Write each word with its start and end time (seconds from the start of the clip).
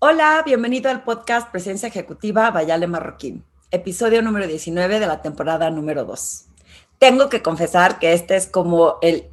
Hola, 0.00 0.44
bienvenido 0.46 0.92
al 0.92 1.02
podcast 1.02 1.50
Presencia 1.50 1.88
Ejecutiva 1.88 2.52
Bayale 2.52 2.86
Marroquín, 2.86 3.42
episodio 3.72 4.22
número 4.22 4.46
19 4.46 5.00
de 5.00 5.06
la 5.08 5.22
temporada 5.22 5.70
número 5.70 6.04
2. 6.04 6.44
Tengo 7.00 7.28
que 7.28 7.42
confesar 7.42 7.98
que 7.98 8.12
este 8.12 8.36
es 8.36 8.46
como 8.46 8.98
el 9.02 9.28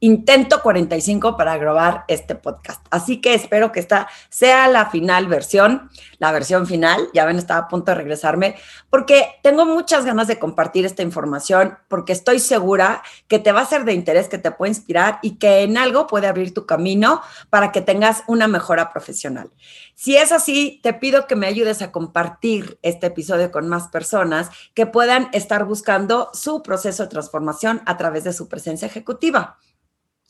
intento 0.00 0.60
45 0.62 1.36
para 1.36 1.56
grabar 1.56 2.04
este 2.08 2.34
podcast. 2.34 2.84
Así 2.90 3.20
que 3.20 3.34
espero 3.34 3.72
que 3.72 3.80
esta 3.80 4.08
sea 4.28 4.68
la 4.68 4.90
final 4.90 5.26
versión, 5.26 5.90
la 6.18 6.32
versión 6.32 6.66
final. 6.66 7.08
Ya 7.14 7.24
ven, 7.24 7.38
estaba 7.38 7.60
a 7.60 7.68
punto 7.68 7.90
de 7.90 7.96
regresarme 7.96 8.56
porque 8.90 9.26
tengo 9.42 9.64
muchas 9.64 10.04
ganas 10.04 10.28
de 10.28 10.38
compartir 10.38 10.84
esta 10.84 11.02
información 11.02 11.78
porque 11.88 12.12
estoy 12.12 12.40
segura 12.40 13.02
que 13.28 13.38
te 13.38 13.52
va 13.52 13.62
a 13.62 13.66
ser 13.66 13.84
de 13.84 13.94
interés, 13.94 14.28
que 14.28 14.38
te 14.38 14.50
puede 14.50 14.70
inspirar 14.70 15.18
y 15.22 15.36
que 15.36 15.62
en 15.62 15.78
algo 15.78 16.06
puede 16.06 16.26
abrir 16.26 16.52
tu 16.52 16.66
camino 16.66 17.22
para 17.50 17.72
que 17.72 17.80
tengas 17.80 18.22
una 18.26 18.48
mejora 18.48 18.92
profesional. 18.92 19.50
Si 19.94 20.16
es 20.16 20.30
así, 20.30 20.80
te 20.82 20.92
pido 20.92 21.26
que 21.26 21.36
me 21.36 21.46
ayudes 21.46 21.80
a 21.80 21.90
compartir 21.90 22.78
este 22.82 23.06
episodio 23.06 23.50
con 23.50 23.68
más 23.68 23.88
personas 23.88 24.50
que 24.74 24.86
puedan 24.86 25.30
estar 25.32 25.64
buscando 25.64 26.30
su 26.34 26.62
proceso 26.62 27.04
de 27.04 27.08
transformación 27.08 27.80
a 27.86 27.96
través 27.96 28.24
de 28.24 28.34
su 28.34 28.48
presencia 28.48 28.86
ejecutiva. 28.86 29.58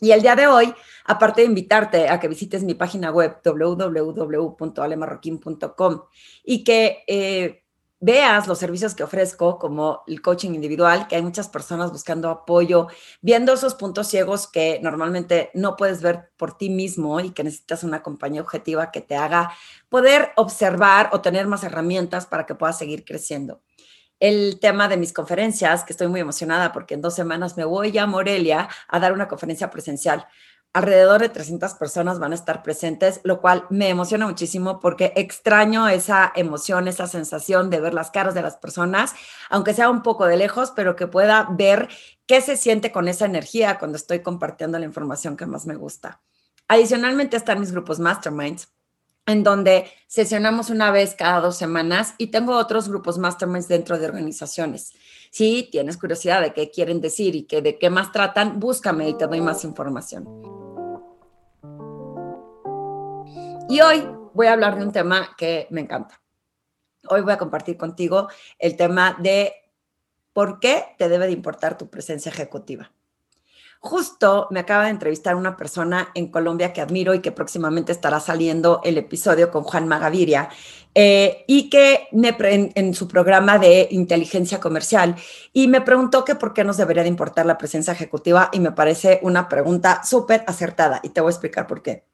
Y 0.00 0.10
el 0.10 0.20
día 0.20 0.36
de 0.36 0.46
hoy, 0.46 0.74
aparte 1.04 1.40
de 1.40 1.46
invitarte 1.46 2.10
a 2.10 2.20
que 2.20 2.28
visites 2.28 2.62
mi 2.62 2.74
página 2.74 3.10
web 3.10 3.38
www.alemarroquín.com 3.42 6.02
y 6.44 6.64
que 6.64 7.02
eh, 7.06 7.62
veas 7.98 8.46
los 8.46 8.58
servicios 8.58 8.94
que 8.94 9.04
ofrezco, 9.04 9.58
como 9.58 10.02
el 10.06 10.20
coaching 10.20 10.50
individual, 10.50 11.08
que 11.08 11.16
hay 11.16 11.22
muchas 11.22 11.48
personas 11.48 11.92
buscando 11.92 12.28
apoyo, 12.28 12.88
viendo 13.22 13.54
esos 13.54 13.74
puntos 13.74 14.08
ciegos 14.08 14.48
que 14.48 14.80
normalmente 14.82 15.50
no 15.54 15.76
puedes 15.76 16.02
ver 16.02 16.30
por 16.36 16.58
ti 16.58 16.68
mismo 16.68 17.18
y 17.20 17.30
que 17.30 17.44
necesitas 17.44 17.82
una 17.82 18.02
compañía 18.02 18.42
objetiva 18.42 18.90
que 18.90 19.00
te 19.00 19.16
haga 19.16 19.50
poder 19.88 20.32
observar 20.36 21.08
o 21.12 21.22
tener 21.22 21.46
más 21.46 21.64
herramientas 21.64 22.26
para 22.26 22.44
que 22.44 22.54
puedas 22.54 22.76
seguir 22.76 23.02
creciendo 23.04 23.62
el 24.20 24.58
tema 24.60 24.88
de 24.88 24.96
mis 24.96 25.12
conferencias, 25.12 25.84
que 25.84 25.92
estoy 25.92 26.08
muy 26.08 26.20
emocionada 26.20 26.72
porque 26.72 26.94
en 26.94 27.02
dos 27.02 27.14
semanas 27.14 27.56
me 27.56 27.64
voy 27.64 27.96
a 27.98 28.06
Morelia 28.06 28.68
a 28.88 29.00
dar 29.00 29.12
una 29.12 29.28
conferencia 29.28 29.70
presencial. 29.70 30.26
Alrededor 30.72 31.22
de 31.22 31.30
300 31.30 31.74
personas 31.74 32.18
van 32.18 32.32
a 32.32 32.34
estar 32.34 32.62
presentes, 32.62 33.20
lo 33.24 33.40
cual 33.40 33.64
me 33.70 33.88
emociona 33.88 34.26
muchísimo 34.26 34.78
porque 34.78 35.12
extraño 35.16 35.88
esa 35.88 36.32
emoción, 36.36 36.86
esa 36.86 37.06
sensación 37.06 37.70
de 37.70 37.80
ver 37.80 37.94
las 37.94 38.10
caras 38.10 38.34
de 38.34 38.42
las 38.42 38.56
personas, 38.56 39.14
aunque 39.48 39.72
sea 39.72 39.88
un 39.88 40.02
poco 40.02 40.26
de 40.26 40.36
lejos, 40.36 40.72
pero 40.76 40.94
que 40.94 41.06
pueda 41.06 41.48
ver 41.50 41.88
qué 42.26 42.42
se 42.42 42.58
siente 42.58 42.92
con 42.92 43.08
esa 43.08 43.24
energía 43.24 43.78
cuando 43.78 43.96
estoy 43.96 44.20
compartiendo 44.20 44.78
la 44.78 44.84
información 44.84 45.36
que 45.36 45.46
más 45.46 45.66
me 45.66 45.76
gusta. 45.76 46.20
Adicionalmente 46.68 47.36
están 47.36 47.60
mis 47.60 47.72
grupos 47.72 47.98
Masterminds, 47.98 48.68
en 49.26 49.42
donde 49.42 49.90
sesionamos 50.06 50.70
una 50.70 50.90
vez 50.90 51.14
cada 51.14 51.40
dos 51.40 51.56
semanas 51.56 52.14
y 52.16 52.28
tengo 52.28 52.56
otros 52.56 52.88
grupos 52.88 53.18
masterminds 53.18 53.68
dentro 53.68 53.98
de 53.98 54.06
organizaciones. 54.06 54.92
Si 55.30 55.68
tienes 55.70 55.96
curiosidad 55.96 56.40
de 56.40 56.52
qué 56.52 56.70
quieren 56.70 57.00
decir 57.00 57.34
y 57.34 57.42
que 57.42 57.60
de 57.60 57.78
qué 57.78 57.90
más 57.90 58.12
tratan, 58.12 58.60
búscame 58.60 59.08
y 59.08 59.14
te 59.14 59.26
doy 59.26 59.40
más 59.40 59.64
información. 59.64 60.26
Y 63.68 63.80
hoy 63.80 64.08
voy 64.32 64.46
a 64.46 64.52
hablar 64.52 64.78
de 64.78 64.84
un 64.84 64.92
tema 64.92 65.34
que 65.36 65.66
me 65.70 65.80
encanta. 65.80 66.20
Hoy 67.08 67.20
voy 67.20 67.32
a 67.32 67.38
compartir 67.38 67.76
contigo 67.76 68.28
el 68.58 68.76
tema 68.76 69.16
de 69.20 69.52
por 70.32 70.60
qué 70.60 70.84
te 70.98 71.08
debe 71.08 71.26
de 71.26 71.32
importar 71.32 71.76
tu 71.76 71.88
presencia 71.88 72.30
ejecutiva. 72.30 72.92
Justo 73.86 74.48
me 74.50 74.58
acaba 74.58 74.86
de 74.86 74.90
entrevistar 74.90 75.36
una 75.36 75.56
persona 75.56 76.08
en 76.14 76.26
Colombia 76.26 76.72
que 76.72 76.80
admiro 76.80 77.14
y 77.14 77.20
que 77.20 77.30
próximamente 77.30 77.92
estará 77.92 78.18
saliendo 78.18 78.80
el 78.82 78.98
episodio 78.98 79.52
con 79.52 79.62
Juan 79.62 79.86
Magaviria 79.86 80.48
eh, 80.92 81.44
y 81.46 81.70
que 81.70 82.08
me 82.10 82.36
en, 82.36 82.72
en, 82.74 82.94
su 82.94 83.06
programa 83.06 83.58
de 83.58 83.86
inteligencia 83.92 84.58
comercial 84.58 85.14
y 85.52 85.68
me 85.68 85.82
preguntó 85.82 86.24
que 86.24 86.34
por 86.34 86.52
qué 86.52 86.64
nos 86.64 86.78
debería 86.78 87.04
de 87.04 87.10
importar 87.10 87.46
la 87.46 87.58
presencia 87.58 87.92
ejecutiva 87.92 88.50
y 88.52 88.58
me 88.58 88.72
parece 88.72 89.20
una 89.22 89.48
pregunta 89.48 90.02
súper 90.02 90.42
acertada 90.48 90.98
y 91.04 91.10
te 91.10 91.20
voy 91.20 91.28
a 91.28 91.34
explicar 91.34 91.68
por 91.68 91.80
qué. 91.80 92.06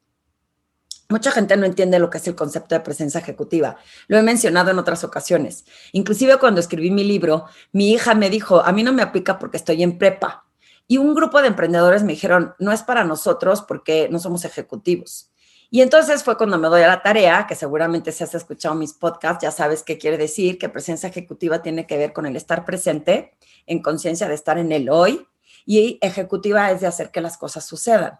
Mucha 1.09 1.31
gente 1.31 1.57
no 1.57 1.65
entiende 1.65 1.97
lo 1.97 2.11
que 2.11 2.19
es 2.19 2.27
el 2.27 2.35
concepto 2.35 2.75
de 2.75 2.81
presencia 2.81 3.19
ejecutiva. 3.19 3.77
Lo 4.07 4.19
he 4.19 4.21
mencionado 4.21 4.69
en 4.69 4.77
otras 4.77 5.03
ocasiones. 5.03 5.65
Inclusive 5.91 6.37
cuando 6.37 6.59
escribí 6.61 6.91
mi 6.91 7.03
libro, 7.03 7.45
mi 7.71 7.93
hija 7.93 8.13
me 8.13 8.29
dijo, 8.29 8.61
a 8.63 8.71
mí 8.71 8.83
no 8.83 8.93
me 8.93 9.01
aplica 9.01 9.39
porque 9.39 9.57
estoy 9.57 9.81
en 9.81 9.97
prepa. 9.97 10.45
Y 10.87 10.97
un 10.97 11.13
grupo 11.13 11.41
de 11.41 11.47
emprendedores 11.47 12.03
me 12.03 12.13
dijeron, 12.13 12.53
no 12.59 12.71
es 12.71 12.83
para 12.83 13.03
nosotros 13.03 13.61
porque 13.61 14.09
no 14.11 14.19
somos 14.19 14.45
ejecutivos. 14.45 15.31
Y 15.69 15.81
entonces 15.81 16.23
fue 16.23 16.37
cuando 16.37 16.59
me 16.59 16.67
doy 16.67 16.83
a 16.83 16.87
la 16.87 17.01
tarea, 17.01 17.47
que 17.47 17.55
seguramente 17.55 18.11
si 18.11 18.23
has 18.23 18.35
escuchado 18.35 18.75
mis 18.75 18.93
podcasts, 18.93 19.41
ya 19.41 19.49
sabes 19.49 19.81
qué 19.81 19.97
quiere 19.97 20.19
decir, 20.19 20.59
que 20.59 20.69
presencia 20.69 21.09
ejecutiva 21.09 21.63
tiene 21.63 21.87
que 21.87 21.97
ver 21.97 22.13
con 22.13 22.27
el 22.27 22.35
estar 22.35 22.63
presente, 22.63 23.35
en 23.65 23.81
conciencia 23.81 24.27
de 24.27 24.35
estar 24.35 24.59
en 24.59 24.71
el 24.71 24.89
hoy, 24.89 25.25
y 25.65 25.97
ejecutiva 26.01 26.69
es 26.69 26.81
de 26.81 26.87
hacer 26.87 27.09
que 27.09 27.21
las 27.21 27.37
cosas 27.37 27.65
sucedan. 27.65 28.19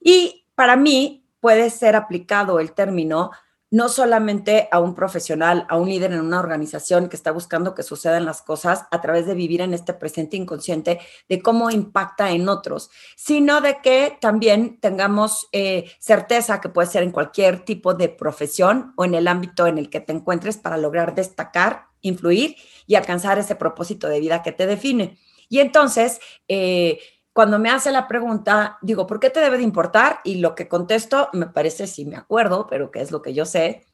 Y 0.00 0.46
para 0.56 0.74
mí 0.74 1.24
puede 1.38 1.70
ser 1.70 1.94
aplicado 1.94 2.58
el 2.58 2.72
término 2.72 3.30
no 3.70 3.88
solamente 3.88 4.68
a 4.70 4.80
un 4.80 4.94
profesional, 4.94 5.66
a 5.68 5.76
un 5.76 5.88
líder 5.88 6.12
en 6.12 6.20
una 6.20 6.40
organización 6.40 7.08
que 7.08 7.16
está 7.16 7.32
buscando 7.32 7.74
que 7.74 7.82
sucedan 7.82 8.24
las 8.24 8.42
cosas 8.42 8.84
a 8.90 9.00
través 9.00 9.26
de 9.26 9.34
vivir 9.34 9.60
en 9.60 9.74
este 9.74 9.92
presente 9.92 10.36
inconsciente 10.36 11.00
de 11.28 11.42
cómo 11.42 11.70
impacta 11.70 12.30
en 12.30 12.48
otros, 12.48 12.90
sino 13.16 13.60
de 13.60 13.78
que 13.82 14.16
también 14.20 14.80
tengamos 14.80 15.48
eh, 15.52 15.90
certeza 15.98 16.60
que 16.60 16.70
puede 16.70 16.88
ser 16.88 17.02
en 17.02 17.10
cualquier 17.10 17.64
tipo 17.64 17.94
de 17.94 18.08
profesión 18.08 18.92
o 18.96 19.04
en 19.04 19.14
el 19.14 19.28
ámbito 19.28 19.66
en 19.66 19.78
el 19.78 19.90
que 19.90 20.00
te 20.00 20.12
encuentres 20.12 20.56
para 20.56 20.78
lograr 20.78 21.14
destacar, 21.14 21.86
influir 22.00 22.56
y 22.86 22.94
alcanzar 22.94 23.38
ese 23.38 23.56
propósito 23.56 24.08
de 24.08 24.20
vida 24.20 24.42
que 24.42 24.52
te 24.52 24.66
define. 24.66 25.18
Y 25.48 25.60
entonces, 25.60 26.20
eh, 26.46 26.98
cuando 27.38 27.60
me 27.60 27.70
hace 27.70 27.92
la 27.92 28.08
pregunta, 28.08 28.78
digo, 28.82 29.06
¿por 29.06 29.20
qué 29.20 29.30
te 29.30 29.38
debe 29.38 29.58
de 29.58 29.62
importar? 29.62 30.18
Y 30.24 30.38
lo 30.38 30.56
que 30.56 30.66
contesto, 30.66 31.28
me 31.32 31.46
parece, 31.46 31.86
si 31.86 32.04
me 32.04 32.16
acuerdo, 32.16 32.66
pero 32.68 32.90
que 32.90 33.00
es 33.00 33.12
lo 33.12 33.22
que 33.22 33.32
yo 33.32 33.44
sé, 33.44 33.86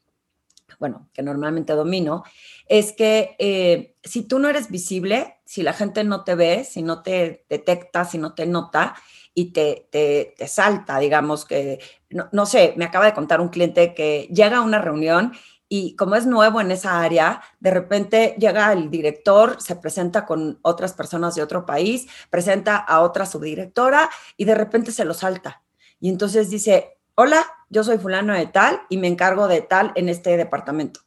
bueno, 0.79 1.09
que 1.13 1.21
normalmente 1.21 1.73
domino, 1.73 2.23
es 2.67 2.91
que 2.91 3.35
eh, 3.37 3.93
si 4.03 4.23
tú 4.23 4.39
no 4.39 4.49
eres 4.49 4.71
visible, 4.71 5.35
si 5.45 5.61
la 5.61 5.73
gente 5.73 6.03
no 6.03 6.23
te 6.23 6.33
ve, 6.33 6.63
si 6.63 6.81
no 6.81 7.03
te 7.03 7.45
detecta, 7.47 8.03
si 8.03 8.17
no 8.17 8.33
te 8.33 8.47
nota 8.47 8.95
y 9.35 9.51
te, 9.53 9.89
te, 9.91 10.33
te 10.35 10.47
salta, 10.47 10.97
digamos 10.97 11.45
que, 11.45 11.77
no, 12.09 12.27
no 12.31 12.47
sé, 12.47 12.73
me 12.77 12.85
acaba 12.85 13.05
de 13.05 13.13
contar 13.13 13.41
un 13.41 13.49
cliente 13.49 13.93
que 13.93 14.27
llega 14.33 14.57
a 14.57 14.61
una 14.61 14.79
reunión 14.79 15.33
y 15.67 15.95
como 15.95 16.15
es 16.15 16.25
nuevo 16.25 16.61
en 16.61 16.71
esa 16.71 17.01
área, 17.01 17.41
de 17.59 17.71
repente 17.71 18.35
llega 18.37 18.71
el 18.71 18.89
director, 18.91 19.61
se 19.61 19.75
presenta 19.75 20.25
con 20.25 20.59
otras 20.61 20.93
personas 20.93 21.35
de 21.35 21.41
otro 21.41 21.65
país, 21.65 22.07
presenta 22.29 22.77
a 22.77 23.01
otra 23.01 23.25
subdirectora 23.25 24.09
y 24.37 24.45
de 24.45 24.55
repente 24.55 24.91
se 24.91 25.05
lo 25.05 25.13
salta. 25.13 25.63
Y 25.99 26.09
entonces 26.09 26.49
dice, 26.49 26.99
hola, 27.15 27.45
yo 27.69 27.83
soy 27.83 27.97
fulano 27.97 28.33
de 28.33 28.45
tal 28.45 28.81
y 28.89 28.97
me 28.97 29.07
encargo 29.07 29.47
de 29.47 29.61
tal 29.61 29.91
en 29.95 30.09
este 30.09 30.37
departamento. 30.37 31.01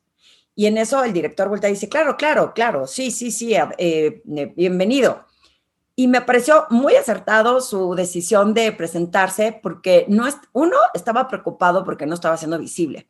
Y 0.56 0.66
en 0.66 0.76
eso 0.76 1.04
el 1.04 1.12
director 1.12 1.48
vuelta 1.48 1.68
y 1.68 1.74
dice, 1.74 1.88
claro, 1.88 2.16
claro, 2.16 2.52
claro, 2.52 2.88
sí, 2.88 3.12
sí, 3.12 3.30
sí, 3.30 3.54
eh, 3.54 4.22
bienvenido. 4.56 5.24
Y 5.94 6.08
me 6.08 6.20
pareció 6.20 6.66
muy 6.70 6.96
acertado 6.96 7.60
su 7.60 7.94
decisión 7.94 8.54
de 8.54 8.72
presentarse 8.72 9.58
porque 9.62 10.04
no 10.08 10.26
es, 10.26 10.36
uno 10.52 10.76
estaba 10.94 11.28
preocupado 11.28 11.84
porque 11.84 12.06
no 12.06 12.14
estaba 12.14 12.36
siendo 12.36 12.58
visible. 12.58 13.08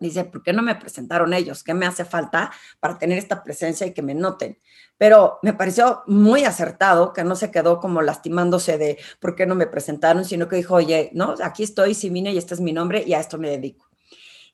Dice, 0.00 0.24
¿por 0.24 0.42
qué 0.42 0.52
no 0.52 0.62
me 0.62 0.74
presentaron 0.74 1.32
ellos? 1.32 1.62
¿Qué 1.62 1.72
me 1.72 1.86
hace 1.86 2.04
falta 2.04 2.50
para 2.80 2.98
tener 2.98 3.16
esta 3.16 3.44
presencia 3.44 3.86
y 3.86 3.94
que 3.94 4.02
me 4.02 4.14
noten? 4.14 4.58
Pero 4.98 5.38
me 5.42 5.52
pareció 5.52 6.02
muy 6.06 6.44
acertado 6.44 7.12
que 7.12 7.22
no 7.22 7.36
se 7.36 7.50
quedó 7.50 7.78
como 7.78 8.02
lastimándose 8.02 8.76
de 8.76 8.98
por 9.20 9.36
qué 9.36 9.46
no 9.46 9.54
me 9.54 9.66
presentaron, 9.66 10.24
sino 10.24 10.48
que 10.48 10.56
dijo, 10.56 10.74
oye, 10.74 11.10
no, 11.14 11.34
aquí 11.42 11.62
estoy, 11.62 11.94
sí 11.94 12.10
y 12.14 12.38
este 12.38 12.54
es 12.54 12.60
mi 12.60 12.72
nombre 12.72 13.04
y 13.06 13.14
a 13.14 13.20
esto 13.20 13.38
me 13.38 13.50
dedico. 13.50 13.88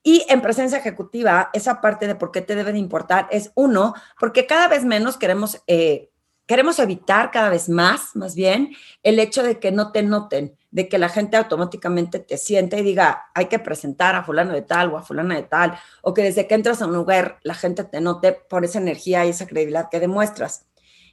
Y 0.02 0.24
en 0.28 0.40
presencia 0.40 0.78
ejecutiva, 0.78 1.50
esa 1.52 1.80
parte 1.80 2.06
de 2.06 2.14
por 2.14 2.32
qué 2.32 2.40
te 2.40 2.54
debe 2.54 2.72
de 2.72 2.78
importar 2.78 3.26
es 3.30 3.50
uno, 3.54 3.94
porque 4.18 4.46
cada 4.46 4.68
vez 4.68 4.84
menos 4.84 5.16
queremos, 5.16 5.62
eh, 5.66 6.10
queremos 6.46 6.78
evitar 6.78 7.30
cada 7.30 7.50
vez 7.50 7.68
más, 7.68 8.14
más 8.14 8.34
bien, 8.34 8.74
el 9.02 9.18
hecho 9.18 9.42
de 9.42 9.58
que 9.58 9.72
no 9.72 9.92
te 9.92 10.02
noten 10.02 10.56
de 10.70 10.88
que 10.88 10.98
la 10.98 11.08
gente 11.08 11.36
automáticamente 11.36 12.20
te 12.20 12.36
siente 12.36 12.78
y 12.78 12.82
diga, 12.82 13.30
hay 13.34 13.46
que 13.46 13.58
presentar 13.58 14.14
a 14.14 14.24
fulano 14.24 14.52
de 14.52 14.62
tal 14.62 14.92
o 14.92 14.98
a 14.98 15.02
fulana 15.02 15.34
de 15.34 15.42
tal, 15.42 15.78
o 16.02 16.14
que 16.14 16.22
desde 16.22 16.46
que 16.46 16.54
entras 16.54 16.80
a 16.80 16.86
un 16.86 16.94
lugar 16.94 17.38
la 17.42 17.54
gente 17.54 17.84
te 17.84 18.00
note 18.00 18.32
por 18.32 18.64
esa 18.64 18.78
energía 18.78 19.26
y 19.26 19.30
esa 19.30 19.46
credibilidad 19.46 19.88
que 19.90 20.00
demuestras. 20.00 20.66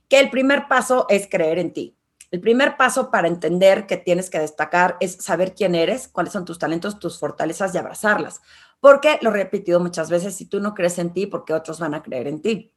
Que 0.09 0.19
el 0.19 0.29
primer 0.29 0.67
paso 0.67 1.05
es 1.09 1.27
creer 1.29 1.59
en 1.59 1.73
ti. 1.73 1.97
El 2.29 2.41
primer 2.41 2.75
paso 2.75 3.09
para 3.09 3.27
entender 3.27 3.87
que 3.87 3.97
tienes 3.97 4.29
que 4.29 4.39
destacar 4.39 4.97
es 4.99 5.13
saber 5.15 5.55
quién 5.55 5.75
eres, 5.75 6.07
cuáles 6.09 6.33
son 6.33 6.43
tus 6.45 6.59
talentos, 6.59 6.99
tus 6.99 7.19
fortalezas 7.19 7.73
y 7.73 7.77
abrazarlas. 7.77 8.41
Porque, 8.79 9.17
lo 9.21 9.29
he 9.29 9.33
repetido 9.33 9.79
muchas 9.79 10.09
veces, 10.09 10.35
si 10.35 10.45
tú 10.45 10.59
no 10.59 10.73
crees 10.73 10.99
en 10.99 11.13
ti, 11.13 11.25
porque 11.25 11.53
otros 11.53 11.79
van 11.79 11.93
a 11.93 12.03
creer 12.03 12.27
en 12.27 12.41
ti. 12.41 12.73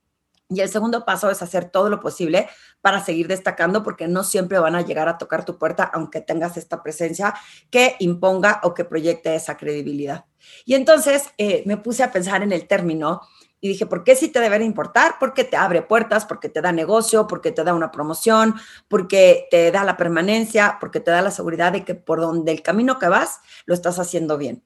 Y 0.51 0.61
el 0.61 0.69
segundo 0.69 1.05
paso 1.05 1.31
es 1.31 1.43
hacer 1.43 1.71
todo 1.71 1.89
lo 1.89 2.01
posible 2.01 2.49
para 2.81 3.03
seguir 3.05 3.29
destacando 3.29 3.85
porque 3.85 4.09
no 4.09 4.25
siempre 4.25 4.59
van 4.59 4.75
a 4.75 4.83
llegar 4.83 5.09
a 5.09 5.17
tocar 5.17 5.45
tu 5.45 5.59
puerta 5.59 5.85
aunque 5.85 6.21
tengas 6.21 6.57
esta 6.57 6.83
presencia 6.83 7.35
que 7.71 7.95
imponga 8.01 8.61
o 8.65 8.75
que 8.75 8.85
proyecte 8.85 9.33
esa 9.37 9.57
credibilidad. 9.57 10.25
Y 10.65 10.75
entonces 10.75 11.31
eh, 11.39 11.63
me 11.67 11.77
puse 11.77 12.03
a 12.03 12.11
pensar 12.11 12.43
en 12.43 12.51
el 12.51 12.67
término 12.67 13.21
y 13.61 13.69
dije, 13.69 13.87
¿por 13.87 14.03
qué 14.03 14.17
sí 14.17 14.29
te 14.29 14.41
debe 14.41 14.65
importar? 14.65 15.17
Porque 15.21 15.45
te 15.45 15.57
abre 15.57 15.83
puertas, 15.83 16.25
porque 16.25 16.49
te 16.49 16.63
da 16.63 16.73
negocio, 16.73 17.29
porque 17.29 17.53
te 17.53 17.63
da 17.63 17.73
una 17.73 17.93
promoción, 17.93 18.55
porque 18.89 19.47
te 19.53 19.71
da 19.71 19.85
la 19.85 19.97
permanencia, 19.97 20.79
porque 20.81 20.99
te 20.99 21.13
da 21.13 21.23
la 21.23 21.31
seguridad 21.31 21.71
de 21.71 21.85
que 21.85 21.95
por 21.95 22.21
donde 22.21 22.51
el 22.51 22.63
camino 22.63 22.99
que 22.99 23.09
vas 23.09 23.41
lo 23.67 23.75
estás 23.75 24.01
haciendo 24.01 24.37
bien. 24.37 24.65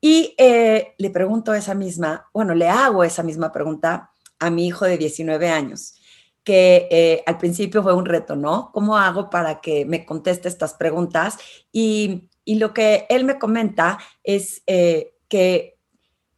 Y 0.00 0.34
eh, 0.36 0.94
le 0.98 1.10
pregunto 1.10 1.54
esa 1.54 1.74
misma, 1.74 2.28
bueno, 2.34 2.54
le 2.54 2.68
hago 2.68 3.04
esa 3.04 3.22
misma 3.22 3.52
pregunta 3.52 4.10
a 4.44 4.50
mi 4.50 4.66
hijo 4.66 4.84
de 4.84 4.98
19 4.98 5.48
años, 5.48 5.94
que 6.42 6.88
eh, 6.90 7.22
al 7.26 7.38
principio 7.38 7.82
fue 7.82 7.94
un 7.94 8.04
reto, 8.04 8.36
¿no? 8.36 8.70
¿Cómo 8.72 8.96
hago 8.96 9.30
para 9.30 9.60
que 9.60 9.84
me 9.86 10.04
conteste 10.04 10.48
estas 10.48 10.74
preguntas? 10.74 11.38
Y, 11.72 12.28
lo 12.46 12.74
que 12.74 13.06
él 13.08 13.24
me 13.24 13.38
comenta 13.38 13.98
es 14.22 14.62
eh, 14.66 15.14
que 15.28 15.78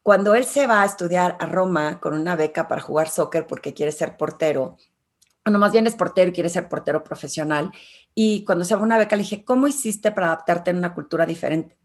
cuando 0.03 0.37
él 0.37 0.44
se 0.44 0.69
va 0.69 0.82
a 0.82 0.87
estudiar 0.87 1.37
a 1.41 1.47
Roma 1.47 1.99
con 1.99 2.14
una 2.14 2.37
beca 2.37 2.69
para 2.69 2.81
jugar 2.81 3.08
soccer 3.08 3.44
porque 3.49 3.75
quiere 3.75 3.91
ser 3.91 4.17
portero, 4.17 4.76
bueno, 5.44 5.59
más 5.59 5.73
bien 5.73 5.88
es 5.88 5.97
portero 5.97 6.31
y 6.31 6.32
quiere 6.32 6.49
ser 6.49 6.69
portero 6.69 7.02
profesional, 7.02 7.73
y 8.14 8.44
cuando 8.44 8.64
se 8.64 8.75
va 8.76 8.82
a 8.82 8.85
una 8.85 8.99
beca 8.99 9.17
le 9.17 9.23
dije, 9.23 9.44
¿cómo 9.44 9.67
hiciste 9.67 10.12
para 10.12 10.29
adaptarte 10.29 10.70
en 10.70 10.76
una 10.76 10.94
cultura 10.94 11.26
diferente? 11.26 11.76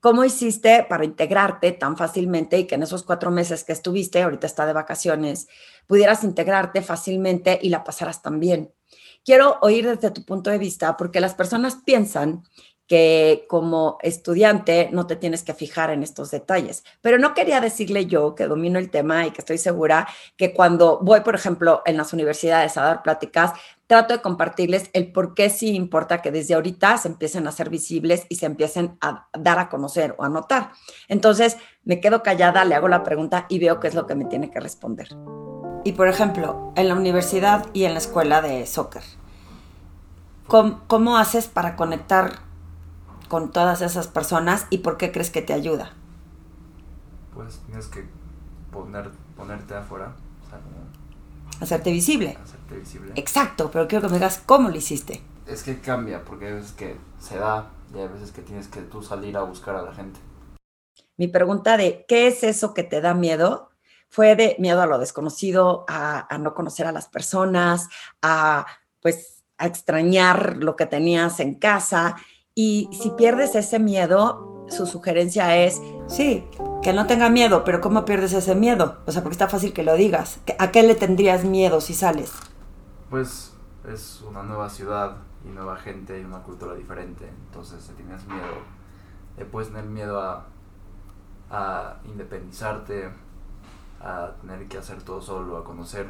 ¿Cómo 0.00 0.24
hiciste 0.24 0.86
para 0.88 1.04
integrarte 1.04 1.72
tan 1.72 1.96
fácilmente 1.96 2.58
y 2.58 2.66
que 2.66 2.74
en 2.74 2.82
esos 2.82 3.02
cuatro 3.02 3.30
meses 3.30 3.64
que 3.64 3.72
estuviste, 3.72 4.22
ahorita 4.22 4.46
está 4.46 4.66
de 4.66 4.72
vacaciones, 4.72 5.48
pudieras 5.86 6.24
integrarte 6.24 6.82
fácilmente 6.82 7.58
y 7.60 7.68
la 7.68 7.84
pasaras 7.84 8.22
tan 8.22 8.40
bien? 8.40 8.72
Quiero 9.24 9.58
oír 9.60 9.86
desde 9.86 10.10
tu 10.10 10.24
punto 10.24 10.50
de 10.50 10.58
vista, 10.58 10.96
porque 10.96 11.20
las 11.20 11.34
personas 11.34 11.76
piensan 11.84 12.42
que 12.90 13.46
como 13.48 13.98
estudiante 14.02 14.88
no 14.90 15.06
te 15.06 15.14
tienes 15.14 15.44
que 15.44 15.54
fijar 15.54 15.90
en 15.90 16.02
estos 16.02 16.32
detalles. 16.32 16.82
Pero 17.00 17.18
no 17.18 17.34
quería 17.34 17.60
decirle 17.60 18.06
yo 18.06 18.34
que 18.34 18.48
domino 18.48 18.80
el 18.80 18.90
tema 18.90 19.24
y 19.26 19.30
que 19.30 19.42
estoy 19.42 19.58
segura 19.58 20.08
que 20.36 20.52
cuando 20.52 20.98
voy, 21.00 21.20
por 21.20 21.36
ejemplo, 21.36 21.82
en 21.86 21.96
las 21.96 22.12
universidades 22.12 22.76
a 22.76 22.82
dar 22.82 23.02
pláticas, 23.04 23.52
trato 23.90 24.14
de 24.14 24.22
compartirles 24.22 24.88
el 24.92 25.10
por 25.10 25.34
qué 25.34 25.50
sí 25.50 25.74
importa 25.74 26.22
que 26.22 26.30
desde 26.30 26.54
ahorita 26.54 26.96
se 26.96 27.08
empiecen 27.08 27.48
a 27.48 27.52
ser 27.52 27.70
visibles 27.70 28.24
y 28.28 28.36
se 28.36 28.46
empiecen 28.46 28.96
a 29.00 29.26
dar 29.36 29.58
a 29.58 29.68
conocer 29.68 30.14
o 30.16 30.22
a 30.22 30.28
notar. 30.28 30.70
Entonces, 31.08 31.56
me 31.82 32.00
quedo 32.00 32.22
callada, 32.22 32.64
le 32.64 32.76
hago 32.76 32.86
la 32.86 33.02
pregunta 33.02 33.46
y 33.48 33.58
veo 33.58 33.80
qué 33.80 33.88
es 33.88 33.96
lo 33.96 34.06
que 34.06 34.14
me 34.14 34.26
tiene 34.26 34.48
que 34.48 34.60
responder. 34.60 35.08
Y, 35.82 35.94
por 35.94 36.06
ejemplo, 36.06 36.72
en 36.76 36.86
la 36.86 36.94
universidad 36.94 37.66
y 37.72 37.82
en 37.82 37.94
la 37.94 37.98
escuela 37.98 38.40
de 38.40 38.64
soccer, 38.64 39.02
¿cómo, 40.46 41.18
haces 41.18 41.48
para 41.48 41.74
conectar 41.74 42.34
con 43.26 43.50
todas 43.50 43.82
esas 43.82 44.06
personas 44.06 44.68
y 44.70 44.78
por 44.78 44.98
qué 44.98 45.10
crees 45.10 45.30
que 45.30 45.42
te 45.42 45.52
ayuda? 45.52 45.94
Pues 47.34 47.58
tienes 47.66 47.88
que 47.88 48.08
poner, 48.70 49.10
ponerte 49.36 49.74
afuera, 49.74 50.14
hacerte 51.60 51.92
visible. 51.92 52.38
Hacerte 52.42 52.76
visible. 52.76 53.12
Exacto, 53.16 53.70
pero 53.70 53.86
quiero 53.86 54.02
que 54.02 54.12
me 54.12 54.18
digas 54.18 54.42
cómo 54.44 54.68
lo 54.68 54.76
hiciste. 54.76 55.22
Es 55.46 55.62
que 55.62 55.80
cambia, 55.80 56.24
porque 56.24 56.46
hay 56.46 56.52
veces 56.54 56.72
que 56.72 56.96
se 57.18 57.36
da 57.36 57.70
y 57.94 57.98
hay 57.98 58.08
veces 58.08 58.32
que 58.32 58.42
tienes 58.42 58.68
que 58.68 58.80
tú 58.82 59.02
salir 59.02 59.36
a 59.36 59.42
buscar 59.42 59.76
a 59.76 59.82
la 59.82 59.92
gente. 59.92 60.20
Mi 61.16 61.28
pregunta 61.28 61.76
de 61.76 62.04
¿qué 62.08 62.28
es 62.28 62.42
eso 62.44 62.72
que 62.72 62.82
te 62.82 63.00
da 63.00 63.14
miedo? 63.14 63.70
Fue 64.08 64.34
de 64.36 64.56
miedo 64.58 64.82
a 64.82 64.86
lo 64.86 64.98
desconocido, 64.98 65.84
a, 65.88 66.32
a 66.34 66.38
no 66.38 66.54
conocer 66.54 66.86
a 66.86 66.92
las 66.92 67.08
personas, 67.08 67.88
a 68.22 68.66
pues 69.00 69.44
a 69.58 69.66
extrañar 69.66 70.56
lo 70.56 70.76
que 70.76 70.86
tenías 70.86 71.40
en 71.40 71.54
casa 71.54 72.16
y 72.54 72.88
si 72.92 73.10
pierdes 73.10 73.54
ese 73.54 73.78
miedo, 73.78 74.66
su 74.68 74.86
sugerencia 74.86 75.56
es, 75.56 75.80
sí, 76.10 76.44
que 76.82 76.92
no 76.92 77.06
tenga 77.06 77.30
miedo, 77.30 77.64
pero 77.64 77.80
¿cómo 77.80 78.04
pierdes 78.04 78.32
ese 78.32 78.54
miedo? 78.54 78.98
O 79.06 79.12
sea, 79.12 79.22
porque 79.22 79.34
está 79.34 79.48
fácil 79.48 79.72
que 79.72 79.82
lo 79.82 79.94
digas. 79.94 80.40
¿A 80.58 80.70
qué 80.70 80.82
le 80.82 80.94
tendrías 80.94 81.44
miedo 81.44 81.80
si 81.80 81.94
sales? 81.94 82.32
Pues 83.08 83.52
es 83.88 84.22
una 84.28 84.42
nueva 84.42 84.68
ciudad 84.68 85.16
y 85.44 85.48
nueva 85.48 85.76
gente 85.76 86.20
y 86.20 86.24
una 86.24 86.42
cultura 86.42 86.74
diferente. 86.74 87.28
Entonces, 87.46 87.82
si 87.82 87.92
tienes 87.94 88.26
miedo, 88.26 89.46
puedes 89.50 89.68
tener 89.70 89.84
miedo 89.84 90.20
a, 90.20 90.46
a 91.50 91.96
independizarte, 92.04 93.10
a 94.00 94.32
tener 94.40 94.68
que 94.68 94.78
hacer 94.78 95.02
todo 95.02 95.20
solo, 95.20 95.56
a 95.56 95.64
conocer. 95.64 96.06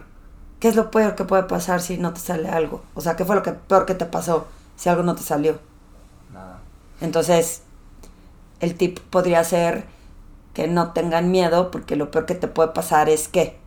¿Qué 0.58 0.69
es 0.69 0.76
lo 0.76 0.91
peor 0.91 1.14
que 1.14 1.25
puede 1.25 1.44
pasar 1.44 1.81
si 1.81 1.97
no 1.97 2.12
te 2.12 2.20
sale 2.20 2.49
algo? 2.49 2.82
O 2.94 3.00
sea, 3.00 3.17
¿qué 3.17 3.25
fue 3.25 3.37
lo 3.37 3.43
que 3.43 3.52
peor 3.52 3.87
que 3.87 3.94
te 3.94 4.05
pasó 4.05 4.47
si 4.76 4.88
algo 4.88 5.02
no 5.02 5.14
te 5.14 5.23
salió? 5.23 5.58
Entonces, 7.00 7.62
el 8.60 8.74
tip 8.76 8.98
podría 8.98 9.42
ser 9.44 9.84
que 10.54 10.68
no 10.68 10.92
tengan 10.92 11.30
miedo 11.30 11.70
porque 11.70 11.96
lo 11.96 12.10
peor 12.10 12.26
que 12.26 12.34
te 12.34 12.48
puede 12.48 12.70
pasar 12.70 13.08
es 13.08 13.28
que... 13.28 13.58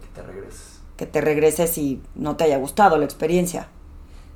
Que 0.00 0.08
te 0.14 0.22
regreses. 0.22 0.80
Que 0.96 1.06
te 1.06 1.20
regreses 1.20 1.78
y 1.78 2.02
no 2.14 2.36
te 2.36 2.44
haya 2.44 2.58
gustado 2.58 2.96
la 2.98 3.04
experiencia. 3.04 3.68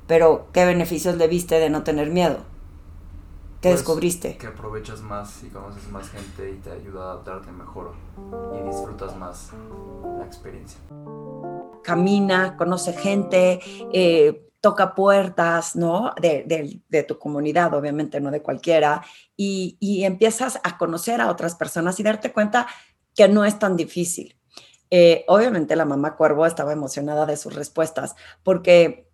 Pero, 0.07 0.47
¿qué 0.51 0.65
beneficios 0.65 1.15
le 1.15 1.27
viste 1.27 1.59
de 1.59 1.69
no 1.69 1.83
tener 1.83 2.09
miedo? 2.09 2.39
¿Qué 3.61 3.69
pues, 3.69 3.79
descubriste? 3.79 4.37
Que 4.37 4.47
aprovechas 4.47 5.01
más 5.01 5.43
y 5.43 5.47
conoces 5.49 5.87
más 5.89 6.09
gente 6.09 6.51
y 6.51 6.55
te 6.55 6.71
ayuda 6.71 7.01
a 7.01 7.11
adaptarte 7.11 7.51
mejor 7.51 7.93
y 8.59 8.67
disfrutas 8.67 9.15
más 9.15 9.51
la 10.17 10.25
experiencia. 10.25 10.79
Camina, 11.83 12.57
conoce 12.57 12.93
gente, 12.93 13.59
eh, 13.93 14.50
toca 14.61 14.93
puertas, 14.93 15.75
¿no? 15.75 16.13
De, 16.21 17.05
tu 17.07 17.19
comunidad, 17.19 17.73
obviamente, 17.73 18.21
no 18.21 18.31
de 18.31 18.41
cualquiera, 18.41 19.03
y, 19.35 20.03
empiezas 20.05 20.59
a 20.63 20.77
conocer 20.77 21.19
a 21.19 21.29
otras 21.29 21.55
personas 21.55 21.99
y 21.99 22.03
darte 22.03 22.31
cuenta 22.31 22.67
que 23.15 23.27
no 23.27 23.43
es 23.43 23.59
tan 23.59 23.75
difícil. 23.75 24.37
Eh, 24.91 25.25
obviamente 25.27 25.75
la 25.77 25.85
mamá 25.85 26.15
Cuervo 26.17 26.45
estaba 26.45 26.73
emocionada 26.73 27.25
de 27.25 27.37
sus 27.37 27.55
respuestas 27.55 28.15
porque 28.43 29.09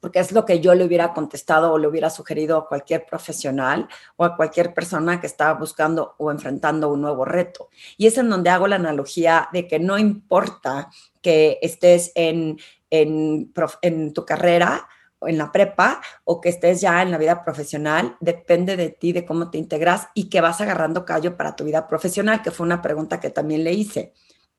porque 0.00 0.18
es 0.18 0.32
lo 0.32 0.44
que 0.44 0.60
yo 0.60 0.74
le 0.74 0.84
hubiera 0.84 1.12
contestado 1.12 1.72
o 1.72 1.78
le 1.78 1.88
hubiera 1.88 2.10
sugerido 2.10 2.56
a 2.56 2.68
cualquier 2.68 3.06
profesional 3.06 3.88
o 4.16 4.24
a 4.24 4.36
cualquier 4.36 4.74
persona 4.74 5.20
que 5.20 5.26
estaba 5.26 5.58
buscando 5.58 6.14
o 6.18 6.30
enfrentando 6.30 6.90
un 6.90 7.00
nuevo 7.00 7.24
reto. 7.24 7.68
Y 7.96 8.06
es 8.06 8.18
en 8.18 8.28
donde 8.28 8.50
hago 8.50 8.66
la 8.66 8.76
analogía 8.76 9.48
de 9.52 9.66
que 9.66 9.78
no 9.78 9.98
importa 9.98 10.90
que 11.22 11.58
estés 11.62 12.12
en, 12.14 12.58
en, 12.90 14.12
tu 14.12 14.24
carrera 14.24 14.88
o 15.18 15.28
en 15.28 15.38
la 15.38 15.50
prepa 15.50 16.00
o 16.24 16.40
que 16.40 16.50
estés 16.50 16.80
ya 16.80 17.02
en 17.02 17.10
la 17.10 17.18
vida 17.18 17.44
profesional, 17.44 18.16
depende 18.20 18.76
de 18.76 18.90
ti, 18.90 19.12
de 19.12 19.24
cómo 19.24 19.50
te 19.50 19.58
integras 19.58 20.08
y 20.14 20.28
que 20.28 20.40
vas 20.40 20.60
agarrando 20.60 21.04
callo 21.04 21.36
para 21.36 21.56
tu 21.56 21.64
vida 21.64 21.88
profesional, 21.88 22.42
que 22.42 22.50
fue 22.50 22.66
una 22.66 22.82
pregunta 22.82 23.20
que 23.20 23.30
también 23.30 23.64
le 23.64 23.72
hice. 23.72 24.12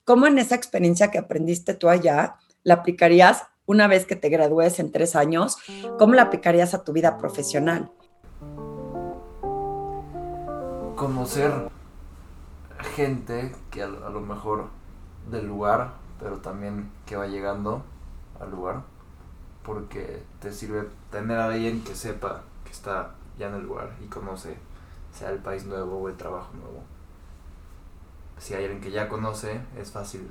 ¿Cómo 0.03 0.27
en 0.27 0.37
esa 0.37 0.55
experiencia 0.55 1.11
que 1.11 1.17
aprendiste 1.17 1.73
tú 1.73 1.89
allá 1.89 2.35
la 2.63 2.75
aplicarías 2.75 3.43
una 3.65 3.87
vez 3.87 4.05
que 4.05 4.15
te 4.15 4.29
gradúes 4.29 4.79
en 4.79 4.91
tres 4.91 5.15
años? 5.15 5.57
¿Cómo 5.97 6.13
la 6.13 6.23
aplicarías 6.23 6.73
a 6.73 6.83
tu 6.83 6.93
vida 6.93 7.17
profesional? 7.17 7.91
Conocer 10.95 11.69
gente 12.95 13.53
que 13.71 13.83
a 13.83 13.87
lo 13.87 14.21
mejor 14.21 14.69
del 15.29 15.47
lugar, 15.47 15.93
pero 16.19 16.37
también 16.37 16.91
que 17.05 17.15
va 17.15 17.27
llegando 17.27 17.83
al 18.39 18.51
lugar 18.51 18.83
porque 19.63 20.23
te 20.39 20.53
sirve 20.53 20.87
tener 21.11 21.37
a 21.39 21.45
alguien 21.45 21.83
que 21.83 21.95
sepa 21.95 22.43
que 22.63 22.71
está 22.71 23.15
ya 23.37 23.47
en 23.47 23.55
el 23.55 23.63
lugar 23.63 23.95
y 24.03 24.07
conoce 24.07 24.57
sea 25.11 25.31
el 25.31 25.39
país 25.39 25.65
nuevo 25.65 25.97
o 25.97 26.09
el 26.09 26.17
trabajo 26.17 26.53
nuevo. 26.53 26.83
Si 28.37 28.53
hay 28.53 28.65
alguien 28.65 28.81
que 28.81 28.91
ya 28.91 29.07
conoce, 29.07 29.61
es 29.77 29.91
fácil. 29.91 30.29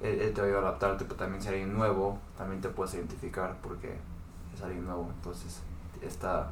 Él, 0.00 0.32
te 0.32 0.40
va 0.40 0.58
a 0.58 0.60
adaptarte, 0.60 1.04
pero 1.04 1.16
también 1.16 1.42
si 1.42 1.48
alguien 1.48 1.74
nuevo, 1.74 2.18
también 2.36 2.60
te 2.60 2.68
puedes 2.68 2.94
identificar 2.94 3.56
porque 3.62 3.96
es 4.54 4.62
alguien 4.62 4.84
nuevo. 4.84 5.08
Entonces 5.14 5.60
está 6.02 6.50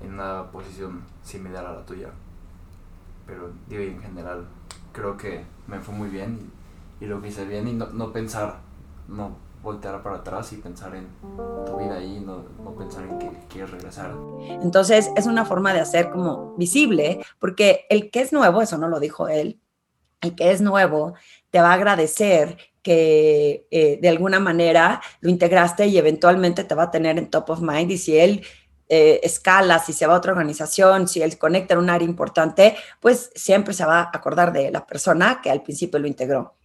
en 0.00 0.14
una 0.14 0.50
posición 0.50 1.02
similar 1.22 1.64
a 1.66 1.72
la 1.72 1.86
tuya. 1.86 2.08
Pero 3.26 3.50
digo, 3.68 3.82
en 3.82 4.00
general, 4.00 4.46
creo 4.92 5.16
que 5.16 5.44
me 5.66 5.78
fue 5.80 5.94
muy 5.94 6.08
bien 6.08 6.50
y, 7.00 7.06
lo 7.06 7.20
que 7.20 7.28
hice 7.28 7.44
bien 7.44 7.68
y 7.68 7.74
no, 7.74 7.86
no 7.86 8.12
pensar, 8.12 8.56
no 9.06 9.36
voltear 9.62 10.02
para 10.02 10.16
atrás 10.16 10.52
y 10.52 10.56
pensar 10.56 10.94
en 10.94 11.08
tu 11.66 11.76
vida 11.76 11.96
ahí, 11.96 12.20
no, 12.24 12.44
no 12.62 12.70
pensar 12.72 13.04
en 13.04 13.18
que 13.18 13.30
quieres 13.48 13.70
regresar. 13.70 14.14
Entonces 14.40 15.10
es 15.16 15.26
una 15.26 15.44
forma 15.44 15.72
de 15.72 15.80
hacer 15.80 16.10
como 16.10 16.54
visible, 16.56 17.24
porque 17.38 17.86
el 17.90 18.10
que 18.10 18.20
es 18.20 18.32
nuevo, 18.32 18.62
eso 18.62 18.78
no 18.78 18.88
lo 18.88 19.00
dijo 19.00 19.28
él, 19.28 19.60
que 20.20 20.50
es 20.50 20.60
nuevo 20.60 21.14
te 21.50 21.60
va 21.60 21.70
a 21.70 21.74
agradecer 21.74 22.56
que 22.82 23.66
eh, 23.70 23.98
de 24.00 24.08
alguna 24.08 24.40
manera 24.40 25.00
lo 25.20 25.30
integraste 25.30 25.86
y 25.86 25.98
eventualmente 25.98 26.64
te 26.64 26.74
va 26.74 26.84
a 26.84 26.90
tener 26.90 27.18
en 27.18 27.30
top 27.30 27.50
of 27.50 27.60
mind 27.60 27.90
y 27.90 27.98
si 27.98 28.18
él 28.18 28.42
eh, 28.88 29.20
escala, 29.22 29.78
si 29.78 29.92
se 29.92 30.06
va 30.06 30.14
a 30.14 30.18
otra 30.18 30.32
organización, 30.32 31.08
si 31.08 31.22
él 31.22 31.36
conecta 31.38 31.74
en 31.74 31.80
un 31.80 31.90
área 31.90 32.08
importante, 32.08 32.76
pues 33.00 33.30
siempre 33.34 33.74
se 33.74 33.84
va 33.84 34.00
a 34.00 34.10
acordar 34.12 34.52
de 34.52 34.70
la 34.70 34.86
persona 34.86 35.40
que 35.42 35.50
al 35.50 35.62
principio 35.62 35.98
lo 35.98 36.06
integró. 36.06 36.57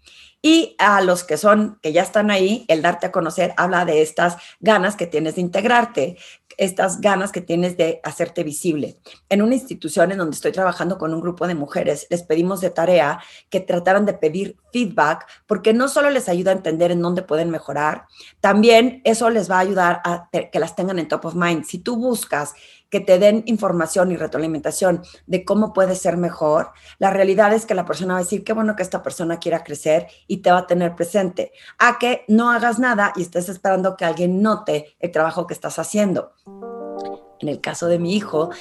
Y 0.46 0.76
a 0.78 1.00
los 1.02 1.24
que 1.24 1.38
son, 1.38 1.80
que 1.82 1.94
ya 1.94 2.02
están 2.02 2.30
ahí, 2.30 2.66
el 2.68 2.82
darte 2.82 3.08
a 3.08 3.12
conocer 3.14 3.54
habla 3.56 3.86
de 3.86 4.02
estas 4.02 4.36
ganas 4.60 4.98
que 4.98 5.08
tienes 5.08 5.36
de 5.36 5.42
integrarte, 5.42 6.18
estas 6.58 7.02
ganas 7.02 7.32
que 7.32 7.42
tienes 7.42 7.78
de 7.78 8.00
hacerte 8.04 8.44
visible. 8.44 8.98
En 9.30 9.42
una 9.42 9.56
institución 9.56 10.12
en 10.12 10.18
donde 10.18 10.36
estoy 10.36 10.52
trabajando 10.52 10.98
con 10.98 11.14
un 11.14 11.22
grupo 11.22 11.48
de 11.48 11.56
mujeres, 11.56 12.08
les 12.10 12.24
pedimos 12.24 12.62
de 12.62 12.70
tarea 12.70 13.20
que 13.50 13.60
trataran 13.60 14.06
de 14.06 14.14
pedir 14.14 14.58
feedback, 14.72 15.26
porque 15.48 15.74
no 15.74 15.88
solo 15.88 16.10
les 16.10 16.28
ayuda 16.30 16.52
a 16.52 16.56
entender 16.56 16.92
en 16.92 17.02
dónde 17.02 17.22
pueden 17.22 17.50
mejorar, 17.50 18.06
también 18.42 19.02
eso 19.06 19.30
les 19.30 19.50
va 19.50 19.58
a 19.58 19.62
ayudar 19.62 20.02
a 20.04 20.30
que 20.32 20.60
las 20.60 20.76
tengan 20.76 21.00
en 21.00 21.08
top 21.08 21.26
of 21.26 21.36
mind. 21.36 21.64
Si 21.66 21.80
tú 21.80 21.96
buscas 21.96 22.54
que 22.90 23.00
te 23.00 23.18
den 23.18 23.44
información 23.48 24.12
y 24.12 24.18
retroalimentación 24.18 25.02
de 25.26 25.44
cómo 25.44 25.74
puede 25.74 25.96
ser 25.96 26.16
mejor, 26.16 26.74
la 27.00 27.10
realidad 27.10 27.52
es 27.52 27.66
que 27.66 27.74
la 27.74 27.86
persona 27.86 28.14
va 28.14 28.20
a 28.20 28.24
decir, 28.24 28.44
qué 28.44 28.54
bueno 28.54 28.76
que 28.76 28.84
esta 28.84 29.02
persona 29.02 29.40
quiera 29.40 29.64
crecer 29.64 29.93
y 30.28 30.38
te 30.38 30.52
va 30.52 30.60
a 30.60 30.68
tener 30.68 30.96
presente, 30.96 31.52
a 31.80 31.98
que 32.00 32.24
no 32.28 32.52
hagas 32.52 32.80
nada 32.80 33.14
y 33.16 33.22
estés 33.22 33.50
esperando 33.50 33.96
que 33.98 34.06
alguien 34.06 34.42
note 34.42 34.96
el 35.00 35.12
trabajo 35.12 35.48
que 35.48 35.54
estás 35.54 35.80
haciendo. 35.80 36.34
En 37.40 37.50
el 37.50 37.62
caso 37.62 37.88
de 37.88 38.00
mi 38.00 38.16
hijo... 38.16 38.52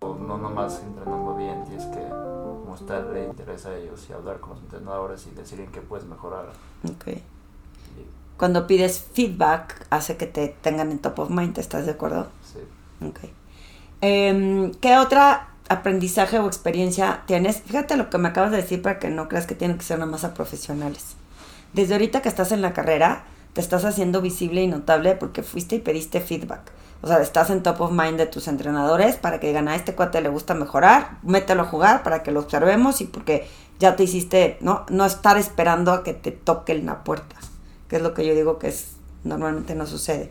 No 0.00 0.38
nomás 0.38 0.80
entrenando 0.82 1.34
bien, 1.34 1.64
tienes 1.64 1.86
que 1.86 2.06
mostrarle 2.66 3.24
interés 3.24 3.66
a 3.66 3.76
ellos 3.76 4.06
y 4.08 4.12
hablar 4.12 4.38
con 4.40 4.50
los 4.50 4.60
entrenadores 4.60 5.26
y 5.26 5.34
decir 5.34 5.60
en 5.60 5.72
qué 5.72 5.80
puedes 5.80 6.06
mejorar. 6.06 6.46
Ok. 6.84 7.18
Cuando 8.36 8.66
pides 8.68 9.00
feedback, 9.12 9.86
hace 9.90 10.16
que 10.16 10.26
te 10.26 10.48
tengan 10.60 10.92
en 10.92 11.00
top 11.00 11.18
of 11.18 11.30
mind, 11.30 11.58
¿estás 11.58 11.86
de 11.86 11.92
acuerdo? 11.92 12.28
Sí. 12.44 12.60
Ok. 13.04 13.18
Em, 14.00 14.72
¿Qué 14.74 14.96
otra 14.96 15.54
aprendizaje 15.68 16.38
o 16.38 16.46
experiencia 16.46 17.22
tienes? 17.26 17.62
Fíjate 17.62 17.96
lo 17.96 18.10
que 18.10 18.18
me 18.18 18.28
acabas 18.28 18.50
de 18.50 18.58
decir 18.58 18.82
para 18.82 18.98
que 18.98 19.08
no 19.08 19.28
creas 19.28 19.46
que 19.46 19.54
tienen 19.54 19.78
que 19.78 19.84
ser 19.84 19.98
nada 19.98 20.10
más 20.10 20.24
a 20.24 20.34
profesionales. 20.34 21.16
Desde 21.72 21.94
ahorita 21.94 22.22
que 22.22 22.28
estás 22.28 22.52
en 22.52 22.62
la 22.62 22.72
carrera, 22.72 23.24
te 23.52 23.60
estás 23.60 23.84
haciendo 23.84 24.20
visible 24.20 24.62
y 24.62 24.66
notable 24.66 25.14
porque 25.16 25.42
fuiste 25.42 25.76
y 25.76 25.80
pediste 25.80 26.20
feedback. 26.20 26.72
O 27.00 27.06
sea, 27.06 27.20
estás 27.20 27.50
en 27.50 27.62
top 27.62 27.80
of 27.80 27.92
mind 27.92 28.18
de 28.18 28.26
tus 28.26 28.48
entrenadores 28.48 29.16
para 29.16 29.38
que 29.38 29.46
digan 29.46 29.68
a 29.68 29.76
este 29.76 29.94
cuate 29.94 30.20
le 30.20 30.28
gusta 30.28 30.54
mejorar, 30.54 31.18
mételo 31.22 31.62
a 31.62 31.66
jugar 31.66 32.02
para 32.02 32.22
que 32.22 32.32
lo 32.32 32.40
observemos 32.40 33.00
y 33.00 33.04
porque 33.04 33.48
ya 33.78 33.94
te 33.94 34.02
hiciste, 34.02 34.58
¿no? 34.60 34.84
No 34.88 35.04
estar 35.04 35.36
esperando 35.36 35.92
a 35.92 36.02
que 36.02 36.14
te 36.14 36.32
toquen 36.32 36.86
la 36.86 37.04
puerta, 37.04 37.36
que 37.88 37.96
es 37.96 38.02
lo 38.02 38.14
que 38.14 38.26
yo 38.26 38.34
digo 38.34 38.58
que 38.58 38.68
es 38.68 38.96
normalmente 39.22 39.74
no 39.74 39.86
sucede. 39.86 40.30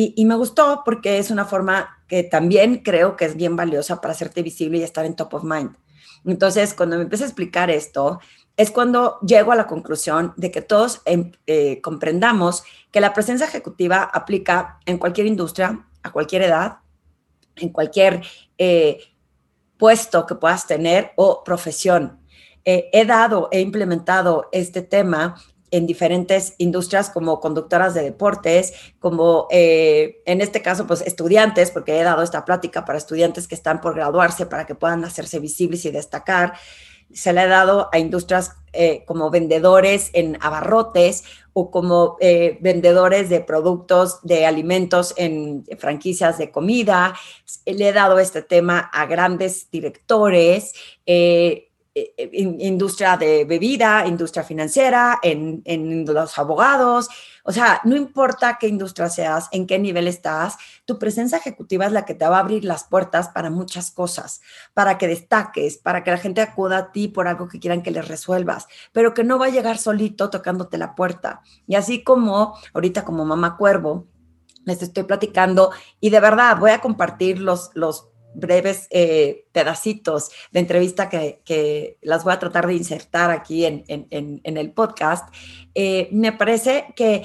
Y, 0.00 0.24
me 0.26 0.36
gustó 0.36 0.82
porque 0.84 1.18
es 1.18 1.32
una 1.32 1.44
forma 1.44 1.98
que 2.06 2.22
también 2.22 2.84
creo 2.84 3.16
que 3.16 3.24
es 3.24 3.34
bien 3.34 3.56
valiosa 3.56 4.00
para 4.00 4.12
hacerte 4.12 4.44
visible 4.44 4.78
y 4.78 4.84
estar 4.84 5.04
en 5.04 5.16
top 5.16 5.34
of 5.34 5.42
mind. 5.42 5.76
Entonces, 6.24 6.72
cuando 6.72 6.94
me 6.94 7.02
empecé 7.02 7.24
a 7.24 7.26
explicar 7.26 7.68
esto, 7.68 8.20
es 8.56 8.70
cuando 8.70 9.18
llego 9.22 9.50
a 9.50 9.56
la 9.56 9.66
conclusión 9.66 10.34
de 10.36 10.52
que 10.52 10.62
todos 10.62 11.02
em, 11.04 11.32
eh, 11.48 11.80
comprendamos 11.80 12.62
que 12.92 13.00
la 13.00 13.12
presencia 13.12 13.48
ejecutiva 13.48 14.04
aplica 14.04 14.78
en 14.86 14.98
cualquier 14.98 15.26
industria, 15.26 15.84
a 16.04 16.12
cualquier 16.12 16.42
edad, 16.42 16.78
en 17.56 17.70
cualquier 17.70 18.22
eh, 18.56 19.00
puesto 19.78 20.26
que 20.26 20.36
puedas 20.36 20.68
tener 20.68 21.10
o 21.16 21.42
profesión. 21.42 22.20
Eh, 22.64 22.88
he 22.92 23.04
dado, 23.04 23.48
he 23.50 23.58
implementado 23.58 24.48
este 24.52 24.82
tema 24.82 25.34
en 25.70 25.86
diferentes 25.86 26.54
industrias 26.58 27.10
como 27.10 27.40
conductoras 27.40 27.94
de 27.94 28.02
deportes, 28.02 28.72
como 28.98 29.46
eh, 29.50 30.22
en 30.26 30.40
este 30.40 30.62
caso, 30.62 30.86
pues 30.86 31.02
estudiantes, 31.02 31.70
porque 31.70 31.98
he 31.98 32.02
dado 32.02 32.22
esta 32.22 32.44
plática 32.44 32.84
para 32.84 32.98
estudiantes 32.98 33.48
que 33.48 33.54
están 33.54 33.80
por 33.80 33.94
graduarse 33.94 34.46
para 34.46 34.66
que 34.66 34.74
puedan 34.74 35.04
hacerse 35.04 35.38
visibles 35.38 35.84
y 35.84 35.90
destacar. 35.90 36.54
Se 37.12 37.32
le 37.32 37.40
ha 37.40 37.46
dado 37.46 37.88
a 37.92 37.98
industrias 37.98 38.52
eh, 38.72 39.04
como 39.06 39.30
vendedores 39.30 40.10
en 40.12 40.36
abarrotes 40.40 41.24
o 41.54 41.70
como 41.70 42.16
eh, 42.20 42.58
vendedores 42.60 43.30
de 43.30 43.40
productos 43.40 44.20
de 44.22 44.44
alimentos 44.44 45.14
en 45.16 45.64
franquicias 45.78 46.36
de 46.36 46.50
comida. 46.50 47.14
Le 47.64 47.88
he 47.88 47.92
dado 47.92 48.18
este 48.18 48.42
tema 48.42 48.90
a 48.92 49.06
grandes 49.06 49.70
directores. 49.70 50.74
Industria 52.32 53.16
de 53.16 53.44
bebida, 53.44 54.06
industria 54.06 54.44
financiera, 54.44 55.18
en, 55.22 55.62
en, 55.64 56.04
los 56.06 56.38
abogados. 56.38 57.08
O 57.44 57.52
sea, 57.52 57.80
no 57.84 57.96
importa 57.96 58.58
qué 58.60 58.68
industria 58.68 59.08
seas, 59.08 59.48
en 59.52 59.66
qué 59.66 59.78
nivel 59.78 60.06
estás, 60.06 60.56
tu 60.84 60.98
presencia 60.98 61.38
ejecutiva 61.38 61.86
es 61.86 61.92
la 61.92 62.04
que 62.04 62.14
te 62.14 62.26
va 62.26 62.36
a 62.36 62.40
abrir 62.40 62.64
las 62.64 62.84
puertas 62.84 63.28
para 63.28 63.50
muchas 63.50 63.90
cosas, 63.90 64.40
para 64.74 64.98
que 64.98 65.08
destaques, 65.08 65.78
para 65.78 66.04
que 66.04 66.10
la 66.10 66.18
gente 66.18 66.40
acuda 66.40 66.78
a 66.78 66.92
ti 66.92 67.08
por 67.08 67.26
algo 67.26 67.48
que 67.48 67.60
quieran 67.60 67.82
que 67.82 67.90
les 67.90 68.06
resuelvas, 68.06 68.66
pero 68.92 69.14
que 69.14 69.24
no 69.24 69.38
va 69.38 69.46
a 69.46 69.50
llegar 69.50 69.78
solito 69.78 70.30
tocándote 70.30 70.78
la 70.78 70.94
puerta. 70.94 71.42
Y 71.66 71.76
así 71.76 72.04
como 72.04 72.58
ahorita 72.74 73.04
como 73.04 73.24
mamá 73.24 73.56
cuervo, 73.56 74.06
les 74.64 74.82
estoy 74.82 75.04
platicando 75.04 75.70
y 76.00 76.10
de 76.10 76.20
verdad 76.20 76.58
voy 76.58 76.70
a 76.72 76.80
compartir 76.80 77.40
los, 77.40 77.70
los 77.74 78.08
breves 78.34 78.86
eh, 78.90 79.46
pedacitos 79.52 80.30
de 80.52 80.60
entrevista 80.60 81.08
que, 81.08 81.98
las 82.02 82.24
voy 82.24 82.32
a 82.32 82.38
tratar 82.38 82.66
de 82.66 82.74
insertar 82.74 83.30
aquí 83.30 83.64
en, 83.64 83.84
el 84.44 84.72
podcast, 84.72 85.34
eh, 85.74 86.08
me 86.12 86.32
parece 86.32 86.86
que 86.94 87.24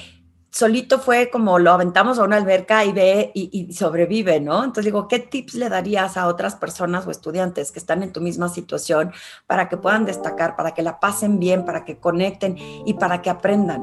solito 0.53 0.99
fue 0.99 1.31
como 1.31 1.57
lo 1.57 1.71
aventamos 1.71 2.19
a 2.19 2.23
una 2.23 2.37
alberca 2.37 2.85
y 2.85 2.91
ve 2.91 3.31
y, 3.33 3.73
sobrevive, 3.73 4.39
¿no? 4.39 4.63
Entonces 4.63 4.85
digo, 4.85 5.07
¿qué 5.07 5.19
tips 5.19 5.55
le 5.55 5.67
darías 5.67 6.15
a 6.15 6.27
otras 6.27 6.55
personas 6.55 7.07
o 7.07 7.11
estudiantes 7.11 7.71
que 7.71 7.79
están 7.79 8.03
en 8.03 8.13
tu 8.13 8.21
misma 8.21 8.49
situación 8.49 9.11
para 9.47 9.67
que 9.67 9.77
puedan 9.77 10.05
destacar, 10.05 10.55
para 10.55 10.73
que 10.73 10.83
la 10.83 10.99
pasen 10.99 11.39
bien, 11.39 11.65
para 11.65 11.83
que 11.83 11.97
conecten 11.97 12.55
y 12.57 12.93
para 12.93 13.21
que 13.21 13.31
aprendan? 13.31 13.81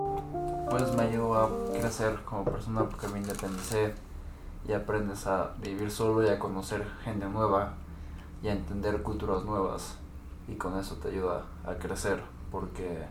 Pues 0.70 0.94
me 0.94 1.02
ayudó 1.02 1.34
a 1.34 1.50
crecer 1.72 2.14
como 2.24 2.44
persona 2.44 2.88
porque 2.88 3.08
me 3.08 3.18
independicé 3.18 3.92
y 4.66 4.72
aprendes 4.72 5.26
a 5.26 5.54
vivir 5.62 5.90
solo 5.90 6.24
y 6.24 6.28
a 6.28 6.38
conocer 6.38 6.86
gente 7.04 7.26
nueva 7.26 7.74
y 8.42 8.48
a 8.48 8.52
entender 8.52 9.02
culturas 9.02 9.44
nuevas 9.44 9.98
y 10.48 10.54
con 10.54 10.78
eso 10.78 10.96
te 10.96 11.08
ayuda 11.08 11.44
a 11.64 11.74
crecer 11.74 12.22
porque 12.50 13.06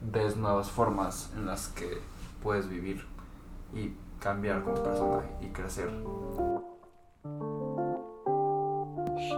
ves 0.00 0.36
nuevas 0.36 0.70
formas 0.70 1.30
en 1.34 1.46
las 1.46 1.68
que 1.68 1.98
puedes 2.42 2.68
vivir 2.68 3.06
y 3.74 3.92
cambiar 4.20 4.62
como 4.62 4.82
persona 4.82 5.22
y 5.40 5.46
crecer. 5.48 5.90